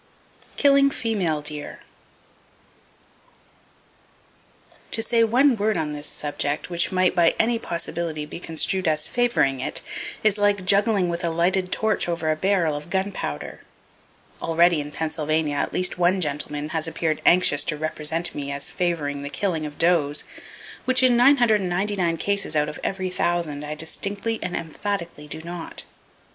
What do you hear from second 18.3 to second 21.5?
me as favoring the killing of does, which in nine